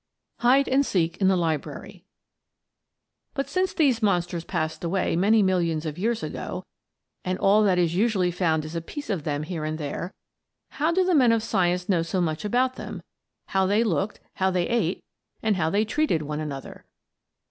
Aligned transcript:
HIDE 0.39 0.67
AND 0.67 0.83
SEEK 0.83 1.17
IN 1.17 1.27
THE 1.27 1.35
LIBRARY 1.37 2.05
"But 3.35 3.47
since 3.47 3.71
these 3.71 4.01
monsters 4.01 4.43
passed 4.43 4.83
away 4.83 5.15
many 5.15 5.43
millions 5.43 5.85
of 5.85 5.99
years 5.99 6.23
ago, 6.23 6.65
and 7.23 7.37
all 7.37 7.61
that 7.61 7.77
is 7.77 7.93
usually 7.93 8.31
found 8.31 8.65
is 8.65 8.75
a 8.75 8.81
piece 8.81 9.11
of 9.11 9.25
them 9.25 9.43
here 9.43 9.63
and 9.63 9.77
there, 9.77 10.11
how 10.71 10.91
do 10.91 11.03
the 11.05 11.13
men 11.13 11.31
of 11.31 11.43
science 11.43 11.87
know 11.87 12.01
so 12.01 12.19
much 12.19 12.43
about 12.43 12.77
them 12.77 13.03
how 13.49 13.67
they 13.67 13.83
looked, 13.83 14.17
and 14.17 14.23
how 14.37 14.49
they 14.49 14.67
ate, 14.67 15.03
and 15.43 15.55
how 15.57 15.69
they 15.69 15.85
treated 15.85 16.23
one 16.23 16.39
another?" 16.39 16.83